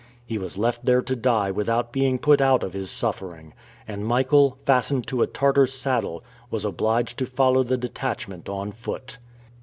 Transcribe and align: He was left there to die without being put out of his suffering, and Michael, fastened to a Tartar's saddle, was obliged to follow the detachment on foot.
He 0.25 0.39
was 0.39 0.57
left 0.57 0.83
there 0.83 1.03
to 1.03 1.15
die 1.15 1.51
without 1.51 1.91
being 1.91 2.17
put 2.17 2.41
out 2.41 2.63
of 2.63 2.73
his 2.73 2.89
suffering, 2.89 3.53
and 3.87 4.03
Michael, 4.03 4.57
fastened 4.65 5.05
to 5.05 5.21
a 5.21 5.27
Tartar's 5.27 5.73
saddle, 5.73 6.23
was 6.49 6.65
obliged 6.65 7.19
to 7.19 7.27
follow 7.27 7.61
the 7.61 7.77
detachment 7.77 8.49
on 8.49 8.71
foot. 8.71 9.19